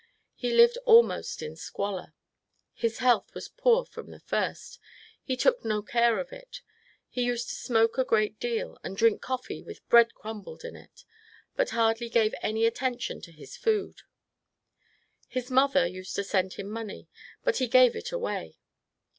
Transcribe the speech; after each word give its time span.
He 0.33 0.51
lived 0.51 0.79
almost 0.85 1.43
in 1.43 1.55
squalor. 1.55 2.15
His 2.73 2.97
health 2.97 3.35
was 3.35 3.49
poor 3.55 3.85
from 3.85 4.09
the 4.09 4.19
first; 4.19 4.79
he 5.21 5.37
took 5.37 5.63
no 5.63 5.83
care 5.83 6.17
of 6.17 6.33
it. 6.33 6.61
He 7.07 7.21
used 7.21 7.49
to 7.49 7.53
smoke 7.53 7.99
a 7.99 8.03
great 8.03 8.39
deal, 8.39 8.79
and 8.83 8.97
drink 8.97 9.21
coffee 9.21 9.61
with 9.61 9.87
bread 9.89 10.15
crumbled 10.15 10.63
in 10.65 10.75
it; 10.75 11.03
but 11.55 11.69
hardly 11.69 12.09
gave 12.09 12.33
any 12.41 12.65
attention 12.65 13.21
to 13.21 13.31
his 13.31 13.55
food. 13.55 14.01
His 15.27 15.51
mother 15.51 15.85
used 15.85 16.15
to 16.15 16.23
send 16.23 16.53
him 16.53 16.67
money; 16.71 17.07
but 17.43 17.57
he 17.57 17.67
gave 17.67 17.95
it 17.95 18.11
away. 18.11 18.57